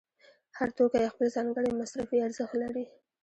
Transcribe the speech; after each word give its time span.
هر 0.57 0.69
توکی 0.77 1.11
خپل 1.13 1.27
ځانګړی 1.35 1.71
مصرفي 1.81 2.17
ارزښت 2.27 2.55
لري 2.63 2.85